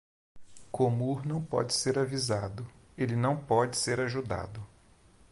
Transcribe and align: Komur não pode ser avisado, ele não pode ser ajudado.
Komur 0.71 1.23
não 1.27 1.39
pode 1.45 1.75
ser 1.75 1.99
avisado, 1.99 2.65
ele 2.97 3.15
não 3.15 3.37
pode 3.37 3.77
ser 3.77 3.99
ajudado. 3.99 4.59